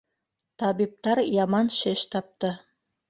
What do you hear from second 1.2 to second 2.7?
яман шеш тапты.